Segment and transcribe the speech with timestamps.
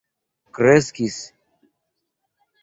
[0.55, 1.17] kreskis